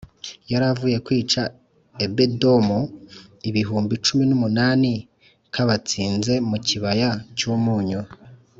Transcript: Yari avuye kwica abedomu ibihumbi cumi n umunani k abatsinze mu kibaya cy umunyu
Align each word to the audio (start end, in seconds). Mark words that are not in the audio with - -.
Yari 0.51 0.65
avuye 0.73 0.97
kwica 1.05 1.41
abedomu 2.05 2.79
ibihumbi 3.49 3.93
cumi 4.05 4.23
n 4.27 4.31
umunani 4.37 4.93
k 5.53 5.55
abatsinze 5.63 6.33
mu 6.49 6.57
kibaya 6.67 7.11
cy 7.37 7.45
umunyu 7.55 8.01